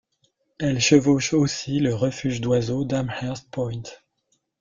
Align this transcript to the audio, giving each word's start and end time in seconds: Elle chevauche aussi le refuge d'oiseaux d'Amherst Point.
Elle 0.57 0.79
chevauche 0.81 1.31
aussi 1.35 1.79
le 1.79 1.93
refuge 1.93 2.41
d'oiseaux 2.41 2.85
d'Amherst 2.85 3.47
Point. 3.51 3.83